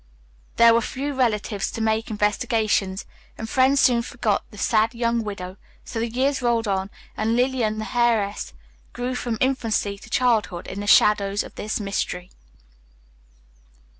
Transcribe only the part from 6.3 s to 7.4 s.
rolled on, and